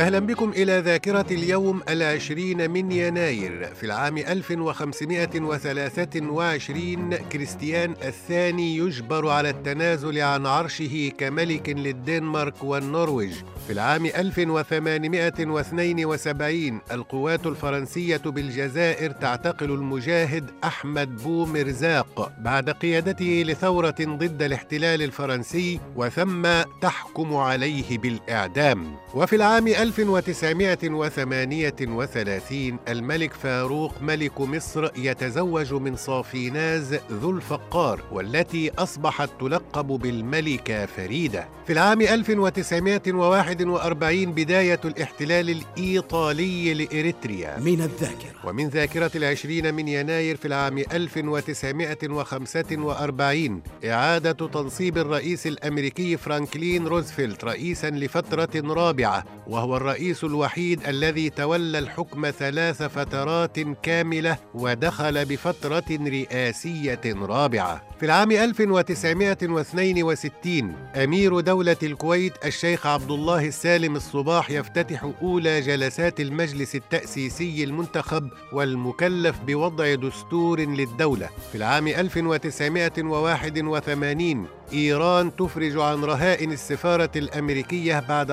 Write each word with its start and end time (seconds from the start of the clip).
أهلا 0.00 0.18
بكم 0.18 0.50
إلى 0.50 0.78
ذاكرة 0.78 1.26
اليوم 1.30 1.80
العشرين 1.88 2.70
من 2.70 2.92
يناير 2.92 3.74
في 3.74 3.86
العام 3.86 4.18
1523 4.18 7.16
كريستيان 7.16 7.94
الثاني 8.04 8.76
يجبر 8.76 9.28
على 9.28 9.50
التنازل 9.50 10.20
عن 10.20 10.46
عرشه 10.46 11.12
كملك 11.18 11.68
للدنمارك 11.68 12.64
والنرويج. 12.64 13.32
في 13.66 13.72
العام 13.72 14.06
1872 14.06 16.80
القوات 16.92 17.46
الفرنسية 17.46 18.16
بالجزائر 18.16 19.10
تعتقل 19.10 19.70
المجاهد 19.70 20.50
أحمد 20.64 21.16
بو 21.16 21.46
مرزاق 21.46 22.32
بعد 22.38 22.70
قيادته 22.70 23.42
لثورة 23.46 23.94
ضد 24.00 24.42
الاحتلال 24.42 25.02
الفرنسي 25.02 25.80
وثم 25.96 26.62
تحكم 26.82 27.36
عليه 27.36 27.98
بالإعدام. 27.98 28.94
وفي 29.14 29.36
العام 29.36 29.68
1938 29.90 32.78
الملك 32.88 33.32
فاروق 33.32 34.02
ملك 34.02 34.40
مصر 34.40 34.90
يتزوج 34.96 35.74
من 35.74 35.96
صافيناز 35.96 36.94
ذو 37.12 37.30
الفقار 37.30 38.00
والتي 38.12 38.70
أصبحت 38.78 39.30
تلقب 39.40 39.86
بالملكة 39.86 40.86
فريدة. 40.86 41.48
في 41.66 41.72
العام 41.72 42.00
1941 42.00 44.32
بداية 44.32 44.80
الاحتلال 44.84 45.50
الإيطالي 45.50 46.74
لإريتريا. 46.74 47.58
من 47.58 47.80
الذاكرة. 47.80 48.30
ومن 48.44 48.68
ذاكرة 48.68 49.10
العشرين 49.14 49.74
من 49.74 49.88
يناير 49.88 50.36
في 50.36 50.48
العام 50.48 50.78
1945 50.78 53.62
إعادة 53.84 54.32
تنصيب 54.46 54.98
الرئيس 54.98 55.46
الأمريكي 55.46 56.16
فرانكلين 56.16 56.86
روزفلت 56.86 57.44
رئيسا 57.44 57.90
لفترة 57.90 58.48
رابعة 58.54 59.24
وهو 59.46 59.69
الرئيس 59.76 60.24
الوحيد 60.24 60.88
الذي 60.88 61.30
تولى 61.30 61.78
الحكم 61.78 62.30
ثلاث 62.30 62.82
فترات 62.82 63.60
كاملة 63.82 64.36
ودخل 64.54 65.24
بفترة 65.24 65.84
رئاسية 65.90 67.00
رابعة. 67.06 67.82
في 68.00 68.06
العام 68.06 68.30
1962 68.30 70.74
أمير 70.96 71.40
دولة 71.40 71.76
الكويت 71.82 72.32
الشيخ 72.44 72.86
عبد 72.86 73.10
الله 73.10 73.46
السالم 73.46 73.96
الصباح 73.96 74.50
يفتتح 74.50 75.10
أولى 75.22 75.60
جلسات 75.60 76.20
المجلس 76.20 76.74
التأسيسي 76.74 77.64
المنتخب 77.64 78.28
والمكلف 78.52 79.38
بوضع 79.46 79.94
دستور 79.94 80.60
للدولة. 80.60 81.28
في 81.52 81.58
العام 81.58 81.88
1981 81.88 84.46
إيران 84.72 85.36
تفرج 85.36 85.78
عن 85.78 86.04
رهائن 86.04 86.52
السفارة 86.52 87.10
الأمريكية 87.16 88.00
بعد 88.08 88.30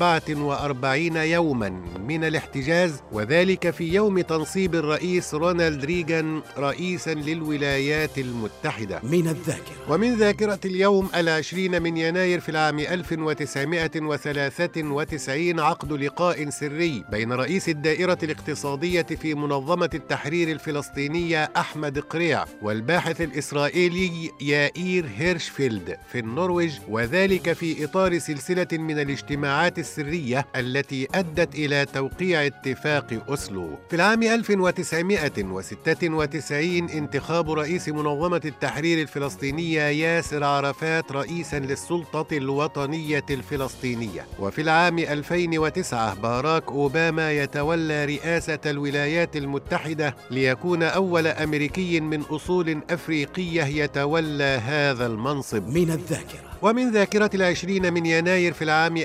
444 0.00 1.16
يوما 1.16 1.68
من 2.08 2.24
الاحتجاز 2.24 3.00
وذلك 3.12 3.70
في 3.70 3.94
يوم 3.94 4.20
تنصيب 4.20 4.74
الرئيس 4.74 5.34
رونالد 5.34 5.84
ريغان 5.84 6.42
رئيسا 6.58 7.14
للولايات 7.14 8.18
المتحدة. 8.18 9.00
من 9.02 9.28
الذاكرة. 9.28 9.72
ومن 9.88 10.14
ذاكرة 10.14 10.58
اليوم 10.64 11.08
العشرين 11.14 11.82
من 11.82 11.96
يناير 11.96 12.40
في 12.40 12.48
العام 12.48 12.78
1993 12.78 15.60
عقد 15.60 15.92
لقاء 15.92 16.50
سري 16.50 17.04
بين 17.10 17.32
رئيس 17.32 17.68
الدائرة 17.68 18.18
الاقتصادية 18.22 19.02
في 19.02 19.34
منظمة 19.34 19.90
التحرير 19.94 20.50
الفلسطينية 20.50 21.50
أحمد 21.56 21.98
قريع 21.98 22.44
والباحث 22.62 23.20
الإسرائيلي 23.20 24.30
يائير 24.40 25.06
هيرشفيلد 25.16 25.96
في 26.12 26.18
النرويج 26.18 26.72
وذلك 26.88 27.52
في 27.52 27.84
إطار 27.84 28.18
سلسلة 28.18 28.66
من 28.72 28.98
الاجتماعات 28.98 29.78
السرية 29.82 30.46
التي 30.56 31.08
أدت 31.14 31.54
إلى 31.54 31.84
توقيع 31.84 32.46
اتفاق 32.46 33.22
أوسلو. 33.28 33.78
في 33.90 33.96
العام 33.96 34.22
1996 34.22 36.90
انتخاب 36.90 37.50
رئيس 37.50 37.88
منظمة 37.88 38.40
التحرير 38.44 39.02
الفلسطينية 39.02 39.82
ياسر 39.82 40.44
عرفات 40.44 41.12
رئيسا 41.12 41.58
للسلطة 41.58 42.36
الوطنية 42.36 43.24
الفلسطينية. 43.30 44.26
وفي 44.38 44.60
العام 44.60 44.98
2009 44.98 46.14
باراك 46.14 46.68
أوباما 46.68 47.32
يتولى 47.32 48.04
رئاسة 48.04 48.58
الولايات 48.66 49.36
المتحدة 49.36 50.16
ليكون 50.30 50.82
أول 50.82 51.26
أمريكي 51.26 52.00
من 52.00 52.20
أصول 52.20 52.80
أفريقية 52.90 53.64
يتولى 53.64 54.60
هذا 54.66 55.06
المنصب. 55.06 55.68
من 55.68 55.90
الذاكرة. 55.90 56.52
ومن 56.62 56.90
ذاكرة 56.90 57.30
العشرين 57.34 57.92
من 57.92 58.06
يناير 58.06 58.52
في 58.52 58.64
العام 58.64 59.04